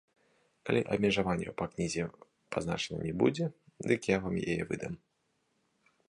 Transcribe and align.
Калі 0.67 0.79
абмежаванняў 0.93 1.53
на 1.59 1.65
кнізе 1.73 2.05
пазначана 2.57 2.99
не 3.09 3.11
будзе, 3.23 3.45
дык 3.91 4.01
я 4.13 4.17
вам 4.23 4.33
яе 4.55 4.57
выдам. 4.71 4.93